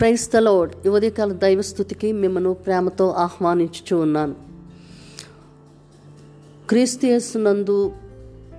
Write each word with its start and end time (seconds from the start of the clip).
Price 0.00 0.30
the 0.32 0.36
load 0.36 0.86
ఈ 0.86 0.88
ఉదయకాల 0.88 1.32
దైవస్థుతికి 1.32 2.12
మిమ్మను 2.12 2.54
ప్రేమతో 2.54 3.10
ఆహ్వానించుచూ 3.10 4.00
ఉన్నాను. 4.00 4.34
క్రీస్తునందు 6.68 7.92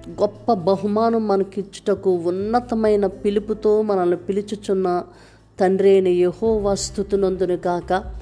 గొప్ప 0.10 0.54
బహుమానం 0.54 1.28
మనకిచ్చుటకు 1.28 2.12
ఉన్నతమైన 2.12 3.08
పిలుపుతో 3.08 3.82
మనల్ని 3.82 4.18
పిలుచుచున్న 4.18 5.04
తండ్రి 5.60 5.90
అయిన 5.90 6.08
యహోవా 6.08 6.76
స్థుతునందును 6.76 7.54
గాక 7.54 8.14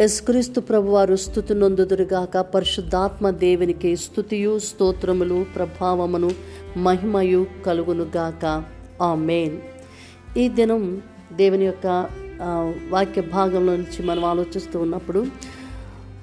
యస్క్రీస్తు 0.00 0.60
ప్రభు 0.60 0.90
వారు 0.90 1.16
స్థుతునందుదురు 1.16 2.06
పరిశుద్ధాత్మ 2.40 3.30
దేవునికి 3.30 3.96
స్థుతియు 3.96 4.58
స్తోత్రములు 4.58 5.46
ప్రభావమును 5.56 6.30
మహిమయు 6.76 7.46
కలుగునుగాక 7.66 8.44
గాక. 8.44 9.14
మెయిన్ 9.14 9.58
ఈ 10.36 10.48
దినం 10.48 11.02
దేవుని 11.32 11.64
యొక్క 11.64 12.10
వాక్య 12.90 13.20
భాగంలో 13.20 13.76
నుంచి 13.76 14.06
మనం 14.06 14.24
ఆలోచిస్తూ 14.24 14.78
ఉన్నప్పుడు 14.78 15.26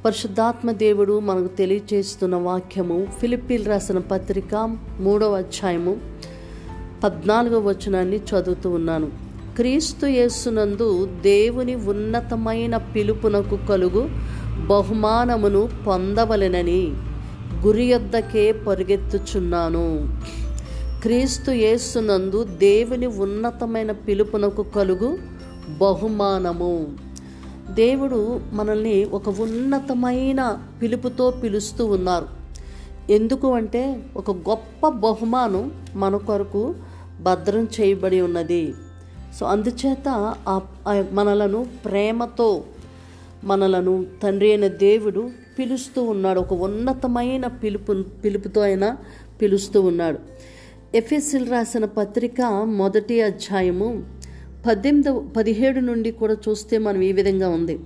పరిశుద్ధాత్మ 0.05 0.71
దేవుడు 0.71 1.19
మనకు 1.19 1.47
తెలియచేస్తున్న 1.47 2.35
వాక్యము 2.35 3.07
ఫిలిప్పీలు 3.19 3.63
రాసిన 3.63 3.97
పత్రిక 3.97 4.77
మూడవ 4.99 5.35
అధ్యాయము 5.35 5.97
పద్నాలుగవ 7.03 7.69
వచనాన్ని 7.69 8.17
చదువుతూ 8.17 8.69
ఉన్నాను. 8.69 9.11
క్రీస్తు 9.55 10.05
యేసునందు 10.05 11.05
దేవుని 11.05 11.75
ఉన్నతమైన 11.75 12.77
పిలుపునకు 12.77 13.59
కలుగు 13.69 14.09
బహుమానమును 14.67 15.69
పొందవలెనని 15.87 16.93
గురి 17.65 17.83
యొద్దకే 17.83 18.51
పరిగెత్తుచున్నాను. 18.51 20.17
క్రీస్తు 21.01 21.51
యేసునందు 21.51 22.43
దేవుని 22.43 23.07
ఉన్నతమైన 23.07 23.91
పిలుపునకు 23.91 24.63
కలుగు 24.63 25.36
బహుమానము. 25.69 26.87
దేవుడు 27.69 28.41
మనల్ని 28.53 29.05
ఒక 29.05 29.29
ఉన్నతమైన 29.29 30.57
పిలుపుతో 30.81 31.31
పిలుస్తూ 31.31 31.85
ఉన్నారు. 31.85 32.25
ఎందుకు 33.09 33.53
అంటే 33.53 34.03
ఒక 34.15 34.31
గొప్ప 34.31 34.87
బహుమానం 34.87 35.71
మన 35.95 36.17
కొరకు 36.17 36.75
భద్రం 37.21 37.67
చేయబడి 37.81 38.21
ఉన్నది. 38.21 38.73
సో 39.39 39.45
అందుచేత 39.45 40.35
ఆ- 40.49 41.03
మనలను 41.11 41.67
ప్రేమతో 41.85 42.63
మనలను 43.43 44.05
తండ్రి 44.23 44.47
అయిన 44.47 44.67
దేవుడు 44.67 45.29
పిలుస్తూ 45.59 46.03
ఉన్నాడు. 46.03 46.39
ఒక 46.39 46.53
ఉన్నతమైన 46.53 47.47
పిలుపు 47.47 48.01
పిలుపుతో 48.01 48.61
ఆయన 48.61 48.97
పిలుస్తూ 49.41 49.81
ఉన్నాడు. 49.81 50.19
ఎఫ్ఎస్ఎల్ 50.95 51.51
రాసిన 51.51 51.85
పత్రిక 51.85 52.41
మొదటి 52.65 53.21
అధ్యాయము 53.21 54.16
పద్దెనిమిది 54.65 55.11
పదిహేడు 55.37 55.79
నుండి 55.79 56.11
కూడా 56.11 56.33
చూస్తే 56.47 56.77
మనం 56.77 57.01
ఈ 57.01 57.11
విధంగా 57.11 57.49
ఉంది. 57.49 57.79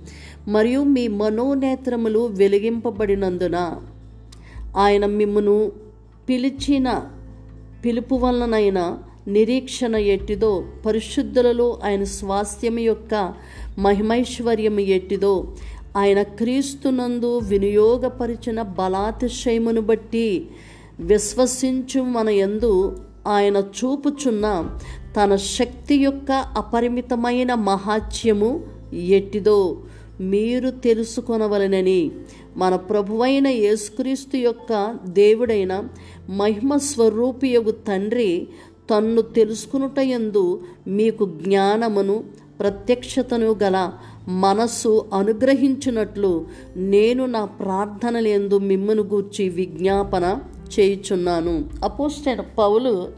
మరియు 0.48 0.80
మీ 0.84 1.08
మనోనేత్రములు 1.08 2.26
వెలిగింపబడినందున 2.26 3.58
ఆయన 4.76 5.06
మిమ్మను 5.06 5.56
పిలిచిన 6.28 6.88
పిలుపు 7.84 8.14
వలనైనా 8.14 8.84
నిరీక్షణ 9.28 9.96
ఎట్టిదో 9.96 10.64
పరిశుద్ధులలో 10.86 11.80
ఆయన 11.84 12.04
స్వాస్థ్యం 12.04 12.78
యొక్క 12.78 13.14
మహిమైశ్వర్యము 13.78 14.80
ఎట్టిదో 14.80 15.34
ఆయన 15.96 16.22
క్రీస్తునందు 16.22 17.38
వినియోగపరిచిన 17.38 18.62
బలాతిశయమును 18.62 19.80
బట్టి 19.80 20.26
విశ్వసించు 21.00 22.02
మన 22.02 22.28
యందు 22.30 22.72
ఆయన 23.26 23.58
చూపుచున్న 23.76 24.46
తన 25.16 25.32
శక్తి 25.50 25.96
యొక్క 25.98 26.30
అపరిమితమైన 26.56 27.54
మహాత్యము 27.66 28.50
ఎట్టిదో 29.12 29.58
మీరు 30.30 30.70
తెలుసుకొనవలనని 30.84 32.00
మన 32.56 32.74
ప్రభువైన 32.88 33.48
యేసుక్రీస్తు 33.58 34.36
యొక్క 34.38 34.72
దేవుడైన 35.12 35.74
మహిమ 36.38 36.76
స్వరూపియగు 36.86 37.72
తండ్రి 37.88 38.30
తన్ను 38.90 39.22
తెలుసుకునుటయందు 39.32 40.44
మీకు 40.92 41.24
జ్ఞానమును 41.38 42.16
ప్రత్యక్షతను 42.60 43.52
గల 43.62 43.76
మనస్సు 44.42 44.90
అనుగ్రహించినట్లు 45.14 46.32
నేను 46.92 47.22
నా 47.26 47.42
ప్రార్థనలందు 47.60 48.56
మిమ్మను 48.68 49.04
గూర్చి 49.04 49.44
విజ్ఞాపన 49.48 50.26
చేయుచున్నాను. 50.78 51.70
అపోస్టైన 51.84 52.40
పౌలు 52.40 53.12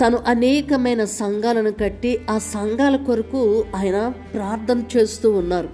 తను 0.00 0.18
అనేకమైన 0.26 1.04
సంఘాలను 1.04 1.72
కట్టి 1.72 2.18
ఆ 2.30 2.38
సంఘాల 2.38 2.96
కొరకు 2.96 3.64
ఆయన 3.76 4.12
ప్రార్థన 4.34 4.82
చేస్తూ 4.96 5.32
ఉన్నారు. 5.32 5.68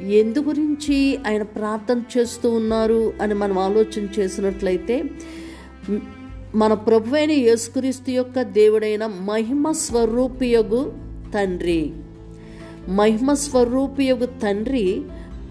ఎందు 0.00 0.38
గురించి 0.38 1.18
ఆయన 1.26 1.42
ప్రార్థన 1.42 2.02
చేస్తూ 2.18 2.50
ఉన్నారు 2.50 3.12
అని 3.22 3.34
మనం 3.34 3.58
ఆలోచన 3.58 4.08
చేసినట్లయితే 4.18 5.04
మన 5.90 6.00
మన 6.54 6.74
ప్రభువైన 6.74 7.30
యేసుక్రీస్తు 7.30 8.10
యొక్క 8.10 8.42
దేవుడైన 8.42 9.06
మహిమ 9.06 9.72
స్వరూపియగు 9.72 10.92
తండ్రి. 11.34 11.92
మహిమ 12.88 13.34
స్వరూపియగు 13.34 14.26
తండ్రి 14.26 15.02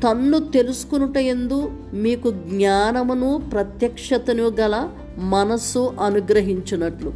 తన్ను 0.04 0.40
తెలుసుకునుట 0.40 1.18
ఎందు 1.18 1.72
మీకు 1.94 2.32
జ్ఞానమును 2.32 3.50
ప్రత్యక్షతను 3.52 4.44
గల 4.44 4.90
మనస్సు 5.18 5.94
అనుగ్రహించినట్లు. 6.02 7.14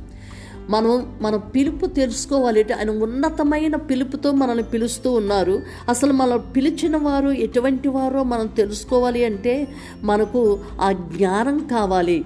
మనం 0.69 1.17
మన 1.21 1.35
పిలుపు 1.35 1.85
తెలుసుకోవాలి. 1.85 2.61
అంటే 2.61 2.73
ఆయన 2.73 2.89
ఉన్నతమైన 2.89 3.75
పిలుపుతో 3.75 4.31
మనల్ని 4.31 4.63
పిలుస్తూ 4.63 5.11
ఉన్నారు. 5.11 5.61
అసలు 5.89 6.13
మనం 6.13 6.43
పిలిచిన 6.55 6.97
వారు 6.97 7.29
ఎటువంటి 7.29 7.87
వారో 7.87 8.23
మనం 8.23 8.47
తెలుసుకోవాలి 8.47 9.25
అంటే 9.25 9.67
మనకు 10.03 10.59
ఆ 10.81 10.91
జ్ఞానం 10.91 11.67
కావాలి. 11.71 12.25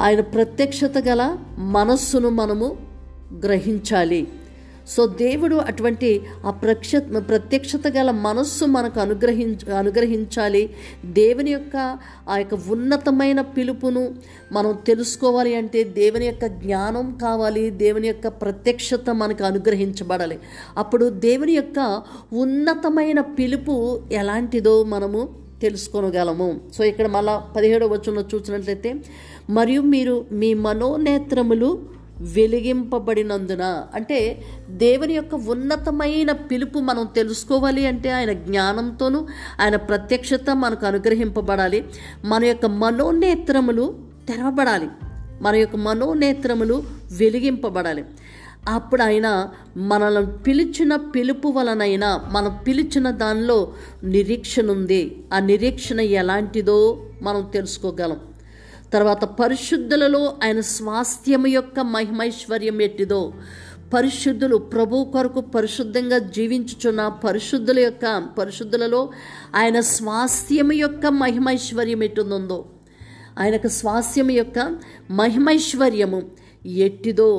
ఆయన 0.00 0.20
ప్రత్యక్షత 0.20 0.92
గల 0.98 1.36
మనస్సును 1.58 2.28
మనము 2.28 2.76
గ్రహించాలి. 3.44 4.28
సో 4.88 5.06
దేవుడు 5.06 5.56
అటువంటి 5.56 6.22
ఆ 6.44 6.50
ప్రక్ష 6.50 6.92
ప్రత్యక్షత 7.26 7.88
గల 7.88 8.10
మనస్సు 8.10 8.64
మనకు 8.64 9.00
అనుగ్రహించ 9.00 9.72
అనుగ్రహించాలి. 9.72 10.70
దేవుని 11.04 11.50
యొక్క 11.50 11.98
ఆ 12.28 12.38
యొక్క 12.38 12.54
ఉన్నతమైన 12.68 13.40
పిలుపును 13.40 14.14
మనం 14.52 14.78
తెలుసుకోవాలి 14.86 15.54
అంటే 15.54 15.84
దేవుని 15.84 16.26
యొక్క 16.26 16.46
జ్ఞానం 16.46 17.18
కావాలి. 17.22 17.70
దేవుని 17.70 18.06
యొక్క 18.06 18.28
ప్రత్యక్షత 18.28 19.10
మనకు 19.10 19.44
అనుగ్రహించబడాలి. 19.44 20.38
అప్పుడు 20.76 21.10
దేవుని 21.10 21.52
యొక్క 21.52 22.02
ఉన్నతమైన 22.32 23.20
పిలుపు 23.20 24.02
ఎలాంటిదో 24.12 24.84
మనము 24.84 25.28
తెలుసుకోగలము. 25.62 26.60
సో 26.74 26.84
ఇక్కడ 26.84 27.06
మళ్ళా 27.06 27.36
పదిహేడవ 27.36 27.86
వచనంలో 27.86 28.24
చూసినట్లయితే 28.34 28.94
మరియు 29.50 29.82
మీరు 29.82 30.24
మీ 30.32 30.54
మనోనేత్రములు 30.54 32.01
వెలిగింపబడినందున. 32.22 33.84
అంటే 33.94 34.42
దేవుని 34.70 35.14
యొక్క 35.14 35.34
ఉన్నతమైన 35.34 36.32
పిలుపు 36.32 36.78
మనం 36.78 37.08
తెలుసుకోవాలి 37.16 37.86
అంటే 37.86 38.10
ఆయన 38.10 38.32
జ్ఞానంతోనూ 38.32 39.26
ఆయన 39.60 39.76
ప్రత్యక్షత 39.76 40.50
మనకు 40.52 40.86
అనుగ్రహింపబడాలి. 40.86 41.84
మన 42.24 42.44
యొక్క 42.44 42.66
మనోనేత్రములు 42.66 43.94
తెరవబడాలి. 44.28 44.88
మన 45.40 45.54
యొక్క 45.54 45.76
మనోనేత్రములు 45.76 46.82
వెలిగింపబడాలి. 47.12 48.04
అప్పుడు 48.68 49.02
ఆయన 49.02 49.48
మనల్ని 49.76 50.26
పిలిచిన 50.26 50.96
పిలుపు 50.96 51.48
వలనైనా 51.48 52.20
మనం 52.32 52.58
పిలిచిన 52.66 53.10
దానిలో 53.10 53.72
నిరీక్షణ 54.04 54.70
ఉంది. 54.70 55.24
ఆ 55.34 55.38
నిరీక్షణ 55.38 56.00
ఎలాంటిదో 56.00 57.06
మనం 57.22 57.50
తెలుసుకోగలం. 57.52 58.16
తర్వాత 58.92 59.24
పరిశుద్ధులలో 59.24 60.22
ఆయన 60.44 60.60
స్వాస్థ్యము 60.60 61.48
యొక్క 61.48 61.80
మహిమైశ్వర్యం 61.80 62.80
ఎట్టిదో 62.80 63.22
పరిశుద్ధులు 63.94 64.56
ప్రభు 64.72 65.04
కొరకు 65.04 65.40
పరిశుద్ధంగా 65.54 66.18
జీవించుచున్న 66.18 67.00
పరిశుద్ధుల 67.24 67.78
యొక్క 67.78 68.04
పరిశుద్ధులలో 68.38 69.00
ఆయన 69.54 69.80
స్వాస్థ్యము 69.80 70.72
యొక్క 70.72 71.06
మహిమైశ్వర్యం 71.06 72.02
ఎట్టుందో 72.02 72.58
ఆయనకు 73.38 73.68
స్వాస్థ్యం 73.68 74.30
యొక్క 74.30 74.58
మహిమైశ్వర్యము 75.10 76.20
ఎట్టిదో 76.78 77.30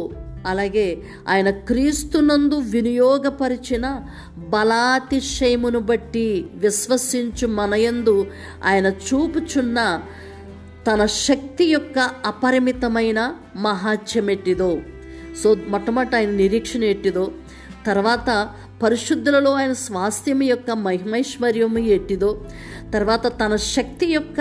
అలాగే 0.46 0.88
ఆయన 1.30 1.50
క్రీస్తునందు 1.50 2.58
వినియోగపరిచిన 2.72 3.86
బలాతిశయమును 4.50 5.80
బట్టి 5.80 6.28
విశ్వసించు 6.56 7.48
మనయందు 7.48 8.16
ఆయన 8.66 8.88
చూపుచున్న 9.06 9.80
తన 10.88 11.06
శక్తి 11.06 11.66
యొక్క 11.66 12.00
అపరిమితమైన 12.26 13.20
మహాత్యం 13.56 14.30
ఎట్టిదో 14.30 14.72
సో 15.44 15.56
మొట్టమొదట 15.68 16.16
ఆయన 16.16 16.32
నిరీక్షణ 16.32 16.84
ఎట్టిదో 16.84 17.32
తర్వాత 17.86 18.30
పరిశుద్ధులలో 18.84 19.52
ఆయన 19.52 19.74
స్వాస్థ్యం 19.74 20.44
యొక్క 20.44 20.72
మహిమైశ్వర్యము 20.72 21.78
ఎట్టిదో 21.78 22.46
తర్వాత 22.94 23.28
తన 23.28 23.56
శక్తి 23.56 24.06
యొక్క 24.06 24.40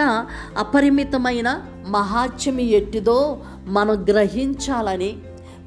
అపరిమితమైన 0.58 1.48
మహాత్యమి 1.88 2.64
ఎట్టిదో 2.70 3.18
మనం 3.66 4.06
గ్రహించాలని 4.10 5.12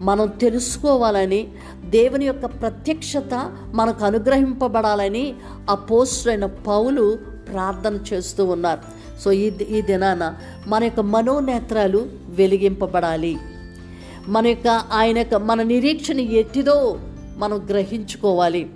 మనం 0.01 0.27
తెలుసుకోవాలని 0.42 1.48
దేవుని 1.89 2.25
యొక్క 2.25 2.45
ప్రత్యక్షత 2.45 3.33
మనకు 3.74 4.06
అనుగ్రహింపబడాలని 4.06 5.33
అపోస్టైన 5.69 6.45
పౌలు 6.45 7.06
ప్రార్థన 7.54 8.00
చేస్తూ 8.13 8.45
ఉన్నారు. 8.45 8.81
సో 9.23 9.31
ఈ 9.31 9.51
ఈ 9.69 9.81
దినాన 9.81 10.35
మన 10.67 10.83
యొక్క 10.83 11.00
మనోనేత్రాలు 11.00 12.09
వెలిగింపబడాలి. 12.27 13.38
మన 14.27 14.47
యొక్క 14.47 14.67
ఆయన 14.67 15.17
యొక్క 15.17 15.35
మన 15.35 15.62
నిరీక్షణ 15.62 16.19
ఎట్టిదో 16.19 17.00
మనం 17.38 17.67
గ్రహించుకోవాలి. 17.69 18.69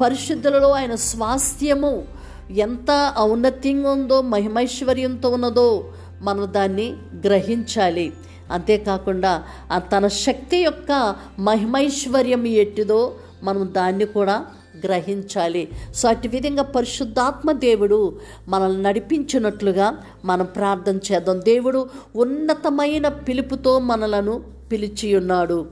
పరిశుద్ధులలో 0.00 0.70
ఆయన 0.70 0.94
స్వాస్థ్యము 0.94 2.04
ఎంత 2.50 3.14
ఔన్నత్యంగా 3.18 3.90
ఉందో 3.90 4.22
మహిమైశ్వర్యంతో 4.22 5.30
ఉన్నదో 5.30 5.92
మనం 6.22 6.48
దాన్ని 6.50 6.94
గ్రహించాలి. 7.26 8.12
అంతేకాకుండా 8.50 9.42
తన 9.76 10.08
శక్తి 10.08 10.56
యొక్క 10.56 11.16
మహిమైశ్వర్యం 11.38 12.46
ఎట్టిదో 12.46 13.14
మనం 13.42 13.70
దాన్ని 13.76 14.04
కూడా 14.04 14.46
గ్రహించాలి. 14.84 15.68
సో 15.94 16.08
అటు 16.08 16.28
విధంగా 16.28 16.62
పరిశుద్ధాత్మ 16.62 17.52
దేవుడు 17.52 18.18
మనల్ని 18.48 18.82
నడిపించినట్లుగా 18.82 19.96
మనం 20.24 20.44
ప్రార్థన 20.44 20.98
చేద్దాం. 21.12 21.40
దేవుడు 21.40 21.88
ఉన్నతమైన 22.16 23.08
పిలుపుతో 23.08 23.78
మనలను 23.78 24.42
పిలిచి 24.72 25.16
ఉన్నాడు. 25.16 25.66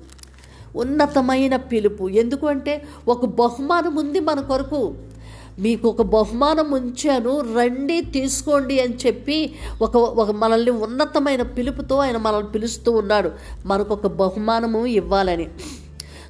ఉన్నతమైన 0.76 1.56
పిలుపు. 1.56 2.08
ఎందుకంటే 2.08 2.82
ఒక 3.08 3.24
బహుమానం 3.24 3.96
ఉంది 3.96 4.20
మన 4.20 4.40
కొరకు. 4.40 4.94
మీకు 5.58 5.88
ఒక 5.88 6.02
బహుమానం 6.02 6.70
ఉంచాను 6.70 7.40
రండి 7.40 8.00
తీసుకోండి 8.00 8.80
అని 8.80 8.96
చెప్పి 9.06 9.52
ఒక 9.82 9.96
ఒక 9.96 10.30
మనల్ని 10.30 10.70
ఉన్నతమైన 10.70 11.42
పిలుపుతో 11.42 11.96
ఆయన 11.96 12.16
మనల్ని 12.16 12.52
పిలుస్తూ 12.52 12.92
ఉన్నాడు. 12.92 13.30
మనకు 13.66 13.92
ఒక 13.94 14.06
బహుమానము 14.06 14.86
ఇవ్వాలని. 14.86 15.48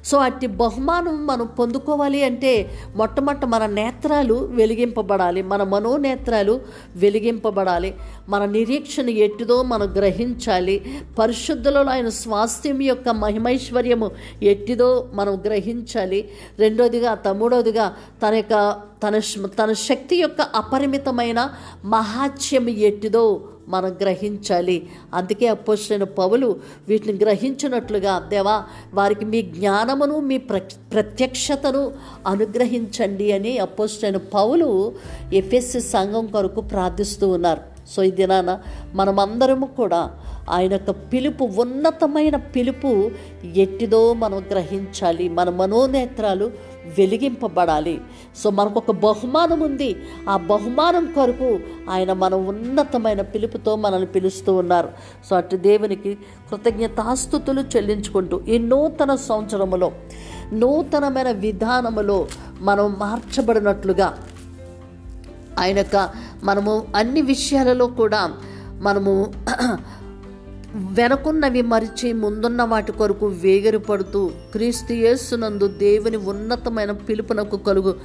సో 0.05 0.17
అట్టి 0.17 0.47
బహుమానం 0.47 1.27
మనం 1.27 1.45
పొందుకోవాలి 1.45 2.23
అంటే 2.23 2.71
మొట్టమొదట 2.95 3.45
మన 3.45 3.65
నేత్రాలు 3.65 4.33
వెలిగింపబడాలి. 4.33 5.41
మన 5.41 5.63
మనోనేత్రాలు 5.63 6.61
వెలిగింపబడాలి. 6.95 7.95
మన 8.29 8.45
నిరీక్షణ 8.45 9.09
ఎట్టిదో 9.09 9.63
మనం 9.63 9.93
గ్రహించాలి. 9.93 11.01
పరిశుద్ధులలో 11.19 11.91
ఆయన 11.91 12.09
స్వాస్థ్యం 12.09 12.81
యొక్క 12.81 13.09
మహిమైశ్వర్యము 13.09 14.11
ఎట్టిదో 14.43 15.07
మనం 15.13 15.41
గ్రహించాలి. 15.45 16.29
రెండోదిగా 16.59 17.13
తమూడోదిగా 17.13 17.93
తన 18.27 18.33
యొక్క 18.33 18.75
తన 19.07 19.21
తన 19.45 19.73
శక్తి 19.73 20.15
యొక్క 20.15 20.41
అపరిమితమైన 20.41 21.49
మహాత్యం 21.85 22.69
ఎట్టిదో 22.69 23.41
మనం 23.67 23.93
గ్రహించాలి. 24.01 24.89
అందుకే 25.13 25.47
అపోసిన 25.47 26.03
పౌలు 26.03 26.59
వీటిని 26.87 27.19
గ్రహించినట్లుగా 27.19 28.19
దేవా 28.19 28.63
వారికి 28.93 29.25
మీ 29.25 29.41
జ్ఞానమును 29.41 30.19
మీ 30.19 30.37
ప్ర 30.37 30.57
ప్రత్యక్షతను 30.91 31.91
అనుగ్రహించండి 32.27 33.31
అని 33.31 33.57
అపోసిన 33.57 34.17
పౌలు 34.17 34.93
ఎఫ్ఎస్సి 35.33 35.81
సంఘం 35.81 36.27
కొరకు 36.27 36.61
ప్రార్థిస్తూ 36.61 37.27
ఉన్నారు. 37.29 37.61
సో 37.89 38.03
ఈ 38.03 38.11
దినాన 38.11 38.59
మనమందరము 38.93 39.65
కూడా 39.65 40.11
ఆయన 40.49 40.73
యొక్క 40.73 40.91
పిలుపు 40.91 41.43
ఉన్నతమైన 41.43 42.35
పిలుపు 42.35 43.11
ఎట్టిదో 43.55 44.13
మనం 44.13 44.39
గ్రహించాలి. 44.51 45.29
మన 45.29 45.49
మనోనేత్రాలు 45.49 46.51
వెలిగింపబడాలి. 46.97 48.01
సో 48.37 48.49
మనకు 48.49 48.77
ఒక 48.77 48.91
బహుమానం 48.91 49.59
ఉంది. 49.59 49.95
ఆ 50.29 50.37
బహుమానం 50.37 51.13
కొరకు 51.15 51.59
ఆయన 51.89 52.13
మన 52.13 52.33
ఉన్నతమైన 52.33 53.21
పిలుపుతో 53.21 53.75
మనల్ని 53.75 54.07
పిలుస్తూ 54.07 54.53
ఉన్నారు. 54.55 54.89
సో 55.29 55.35
అటు 55.35 55.55
దేవునికి 55.55 56.17
కృతజ్ఞతాస్థుతులు 56.49 57.61
చెల్లించుకుంటూ 57.61 58.41
ఈ 58.41 58.57
నూతన 58.57 59.15
సంవత్సరములో 59.15 59.91
నూతనమైన 60.53 61.31
విధానములో 61.31 62.27
మనం 62.59 62.95
మార్చబడినట్లుగా 62.99 64.17
ఆయన 65.59 65.77
యొక్క 65.77 66.09
మనము 66.43 66.87
అన్ని 66.95 67.21
విషయాలలో 67.21 67.87
కూడా 67.87 68.31
మనము 68.81 69.33
వెనకున్నవి 70.75 71.61
మరిచి 71.61 72.13
ముందున్న 72.13 72.61
వాటి 72.63 72.91
కొరకు 72.91 73.25
వేగిరపడుతూ 73.43 74.31
క్రీస్తు 74.51 74.93
యేసునందు 74.93 75.67
దేవుని 75.67 76.17
ఉన్నతమైన 76.17 76.91
పిలుపునకు 76.91 77.57
కలుగు 77.57 77.95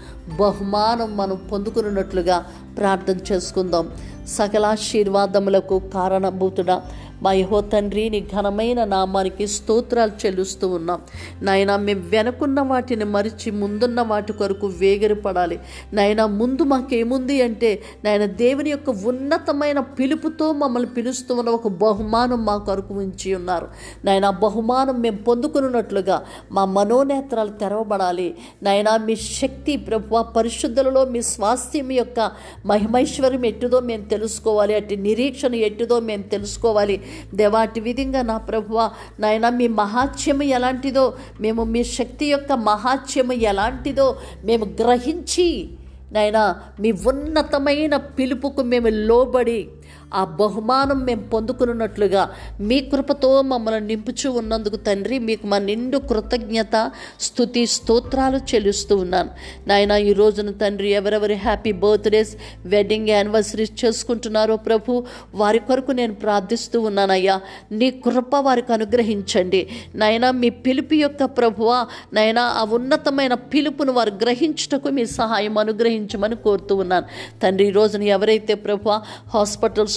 బహుమానం 0.41 1.17
మనం 1.17 1.41
పొందుకున్నట్లుగా 1.53 2.47
ప్రార్థన 2.79 3.19
చేసుకుందాం. 3.33 3.91
సకలాశీర్వాదములకు 4.27 5.79
కారణభూతుడ. 5.79 6.81
మా 7.23 7.33
యహో 7.33 7.61
తండ్రి 7.61 8.11
నీ 8.11 8.21
ఘనమైన 8.21 8.85
నామానికి 8.85 9.47
స్తోత్రాలు 9.47 10.27
చెల్లిస్తూ 10.27 10.69
ఉన్నాం. 10.69 11.01
నాయన 11.43 11.77
మేము 11.77 12.01
వెనకున్న 12.09 12.61
వాటిని 12.61 13.05
మరిచి 13.05 13.51
ముందున్న 13.51 14.01
వాటి 14.01 14.33
కొరకు 14.33 14.67
వేగిరపడాలి. 14.67 15.59
నాయన 15.93 16.25
ముందు 16.25 16.63
మాకేముంది 16.63 17.43
అంటే 17.43 17.83
నాయన 18.05 18.25
దేవుని 18.25 18.71
యొక్క 18.71 18.91
ఉన్నతమైన 18.91 19.81
పిలుపుతో 19.81 20.53
మమ్మల్ని 20.53 20.91
పిలుస్తూ 20.91 21.35
ఉన్న 21.35 21.51
ఒక 21.51 21.69
బహుమానం 21.69 22.45
మా 22.45 22.57
కొరకు 22.57 22.95
ఉంచి 22.95 23.35
ఉన్నారు. 23.35 23.69
నాయన 24.05 24.31
బహుమానం 24.31 25.01
మేము 25.01 25.17
పొందుకున్నట్లుగా 25.17 26.23
మా 26.53 26.65
మనోనేత్రాలు 26.65 27.51
తెరవబడాలి. 27.51 28.35
నాయన 28.63 28.97
మీ 28.97 29.17
శక్తి 29.17 29.77
ప్రభు 29.77 30.23
పరిశుద్ధులలో 30.37 31.05
మీ 31.05 31.23
స్వాస్థ్యం 31.23 31.93
యొక్క 31.93 32.31
మహిమైశ్వర్యం 32.67 33.45
ఎట్టుదో 33.45 33.81
మేము 33.81 34.05
తెలుసుకోవాలి. 34.13 34.75
అటు 34.81 34.97
నిరీక్షణ 35.09 35.55
ఎట్టిదో 35.69 35.97
మేము 36.09 36.25
తెలుసుకోవాలి. 36.35 36.97
దేవాటి 37.35 37.81
విధంగా 37.89 38.23
నా 38.31 38.37
ప్రభువ 38.51 38.79
నాయన 39.21 39.49
మీ 39.59 39.69
మహాత్యము 39.83 40.47
ఎలాంటిదో 40.59 41.05
మేము 41.41 41.65
మీ 41.75 41.83
శక్తి 41.99 42.29
యొక్క 42.35 42.53
మహాత్యము 42.71 43.37
ఎలాంటిదో 43.53 44.09
మేము 44.45 44.67
గ్రహించి 44.81 45.49
నాయన 46.15 46.39
మీ 46.83 46.91
ఉన్నతమైన 47.11 47.95
పిలుపుకు 48.19 48.63
మేము 48.73 48.91
లోబడి 49.09 49.61
ఆ 50.15 50.25
బహుమానం 50.25 51.05
మేము 51.05 51.23
పొందుకున్నట్లుగా 51.23 52.31
మీ 52.61 52.81
కృపతో 52.81 53.43
మమ్మల్ని 53.43 53.87
నింపుచూ 53.87 54.33
ఉన్నందుకు 54.33 54.77
తండ్రి 54.77 55.19
మీకు 55.19 55.47
మా 55.47 55.59
నిండు 55.59 55.99
కృతజ్ఞత 55.99 56.91
స్థుతి 57.21 57.67
స్తోత్రాలు 57.67 58.37
చెల్లిస్తూ 58.37 58.97
ఉన్నాను. 58.97 59.31
నాయన 59.67 59.91
ఈ 59.93 60.13
రోజున 60.13 60.51
తండ్రి 60.51 60.91
ఎవరెవరి 60.91 61.35
హ్యాపీ 61.35 61.73
బర్త్డేస్ 61.73 62.37
వెడ్డింగ్ 62.65 63.09
యానివర్సరీస్ 63.09 63.85
చేసుకుంటున్నారో 63.85 64.57
ప్రభు 64.57 65.05
వారి 65.35 65.59
కొరకు 65.59 65.93
నేను 65.93 66.15
ప్రార్థిస్తూ 66.15 66.81
ఉన్నానయ్యా. 66.81 67.41
నీ 67.73 67.91
కృప 67.91 68.35
వారికి 68.35 68.73
అనుగ్రహించండి. 68.73 69.69
నాయన 69.95 70.31
మీ 70.31 70.51
పిలుపు 70.51 70.95
యొక్క 70.95 71.25
ప్రభువ 71.25 71.87
నాయన 72.13 72.39
ఆ 72.39 72.67
ఉన్నతమైన 72.71 73.35
పిలుపును 73.35 73.93
వారు 73.93 74.11
గ్రహించుటకు 74.11 74.89
మీ 74.89 75.07
సహాయం 75.07 75.59
అనుగ్రహించమని 75.59 76.37
కోరుతూ 76.37 76.77
ఉన్నాను. 76.77 77.07
తండ్రి 77.43 77.69
ఈ 77.69 77.71
రోజున 77.71 78.03
ఎవరైతే 78.03 78.55
ప్రభు 78.55 78.91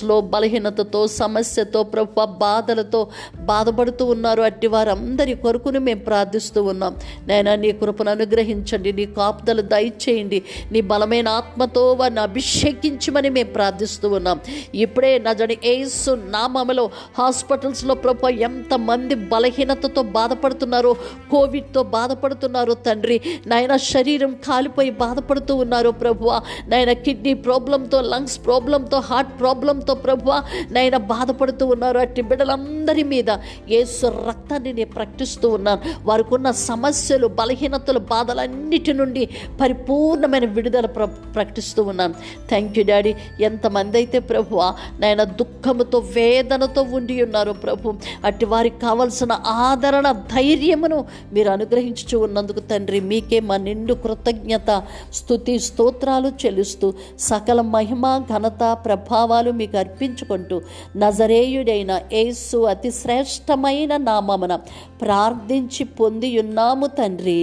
హాస్పిటల్స్లో 0.04 0.16
బలహీనతతో 0.34 1.02
సమస్యతో 1.22 1.80
ప్రభు 1.94 2.26
బాధలతో 2.44 3.02
బాధపడుతూ 3.50 4.04
ఉన్నారు. 4.14 4.42
అట్టి 4.50 4.68
వారందరి 4.74 5.34
కొరకును 5.44 5.80
మేము 5.88 6.02
ప్రార్థిస్తూ 6.08 6.60
ఉన్నాం. 6.72 6.94
నైనా 7.28 7.54
నీ 7.64 7.70
కృపను 7.82 8.12
అనుగ్రహించండి 8.16 8.92
నీ 9.00 9.06
కాపుదలు 9.18 9.64
దయచేయండి 9.74 10.40
నీ 10.74 10.80
బలమైన 10.92 11.28
ఆత్మతో 11.40 11.84
వారిని 12.00 12.22
అభిషేకించమని 12.28 13.30
మేము 13.38 13.52
ప్రార్థిస్తూ 13.56 14.10
ఉన్నాం. 14.18 14.38
ఇప్పుడే 14.86 15.12
నజని 15.28 15.58
ఏసు 15.76 16.12
నామములో 16.36 16.86
హాస్పిటల్స్లో 17.20 17.96
ప్రభు 18.06 18.32
ఎంతమంది 18.50 19.16
బలహీనతతో 19.34 20.04
బాధపడుతున్నారో 20.18 20.94
కోవిడ్తో 21.32 21.84
బాధపడుతున్నారో 21.98 22.76
తండ్రి. 22.88 23.20
నాయన 23.52 23.74
శరీరం 23.92 24.34
కాలిపోయి 24.48 24.94
బాధపడుతూ 25.04 25.54
ఉన్నారు 25.64 25.92
ప్రభువ 26.04 26.30
నాయన 26.72 26.92
కిడ్నీ 27.06 27.36
ప్రాబ్లంతో 27.48 28.00
లంగ్స్ 28.14 28.40
ప్రాబ్లంతో 28.48 28.98
హార్ట్ 29.10 29.34
ప్రాబ్లంతో 29.42 29.93
ప్రభువ? 29.94 30.44
నాయన 30.72 30.98
బాధపడుతూ 30.98 31.68
ఉన్నారు. 31.68 32.00
అట్టి 32.00 32.22
బిడ్డలందరి 32.22 33.04
మీద 33.04 33.26
ఏసు 33.70 34.08
రక్తాన్ని 34.08 34.74
నేను 34.74 34.90
ప్రకటిస్తూ 34.90 35.50
ఉన్నాను. 35.50 35.82
వారికి 36.04 36.34
ఉన్న 36.34 36.52
సమస్యలు 36.52 37.28
బలహీనతలు 37.28 38.00
బాధలన్నిటి 38.00 38.94
నుండి 38.94 39.30
పరిపూర్ణమైన 39.62 40.46
విడుదల 40.46 40.86
ప్ర 40.86 41.06
ప్రకటిస్తూ 41.06 41.84
ఉన్నాను. 41.84 42.14
థ్యాంక్ 42.50 42.80
యూ 42.80 42.86
డాడీ 42.86 43.16
ఎంతమంది 43.42 43.98
అయితే 43.98 44.20
ప్రభు 44.20 44.58
నాయన 45.00 45.24
దుఃఖముతో 45.24 46.00
వేదనతో 46.00 46.82
ఉండి 46.82 47.24
ఉన్నారు 47.24 47.52
ప్రభు. 47.52 47.94
అట్టి 48.26 48.46
వారికి 48.46 48.80
కావలసిన 48.80 49.32
ఆదరణ 49.48 50.12
ధైర్యమును 50.12 51.06
మీరు 51.34 51.50
అనుగ్రహించుచు 51.50 52.18
ఉన్నందుకు 52.18 52.60
తండ్రి 52.60 53.00
మీకే 53.00 53.40
మా 53.40 53.58
నిండు 53.58 53.94
కృతజ్ఞత 53.94 54.84
స్థుతి 55.14 55.60
స్తోత్రాలు 55.60 56.28
చెల్లిస్తూ 56.28 56.94
సకల 57.20 57.62
మహిమ 57.62 58.24
ఘనత 58.34 58.78
ప్రభావాలు 58.86 59.52
మీకు 59.52 59.78
అర్పించుకుంటూ 59.84 60.62
నజరేయుడైన 60.98 61.92
యేసు 62.14 62.58
అతి 62.74 62.92
శ్రేష్టమైన 62.92 63.98
నామమున 64.10 64.56
ప్రార్థించి 65.02 65.84
పొంది 65.84 66.30
ఉన్నాము 66.40 66.88
తండ్రి. 67.00 67.42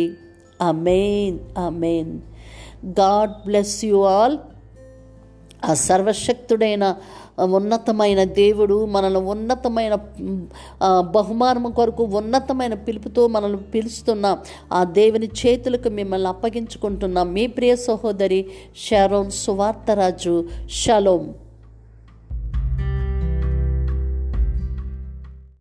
Amen 0.61 1.39
amen 1.59 2.15
God 3.01 3.35
bless 3.47 3.85
you 3.85 3.99
all. 4.05 4.39
ఆ 5.65 5.73
సర్వశక్తుడైన 5.75 6.85
ఉన్నతమైన 7.55 8.21
దేవుడు 8.25 8.77
మనల్ని 8.87 9.21
ఉన్నతమైన 9.21 9.95
బహుమానం 11.15 11.71
కొరకు 11.71 12.05
ఉన్నతమైన 12.21 12.75
పిలుపుతో 12.75 13.27
మనల్ని 13.27 13.63
పిలుస్తున్న 13.75 14.27
ఆ 14.73 14.81
దేవుని 14.85 15.29
చేతులకు 15.41 15.89
మిమ్మల్ని 15.89 16.29
అప్పగించుకుంటున్నాం. 16.29 17.29
మీ 17.33 17.45
ప్రియ 17.47 17.77
సహోదరి 17.77 18.41
షారోన్ 18.87 19.31
సువార్తరాజు. 19.31 20.35
షలోం. 20.71 21.25